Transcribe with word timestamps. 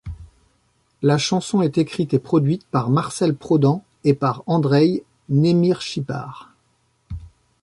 La 1.03 1.19
chanson 1.19 1.61
est 1.61 1.77
écrite 1.77 2.15
et 2.15 2.19
produite 2.19 2.65
par 2.65 2.89
Marcel 2.89 3.35
Prodan 3.35 3.83
et 4.03 4.15
par 4.15 4.41
Andrei 4.47 5.03
Nemirschipar. 5.29 6.55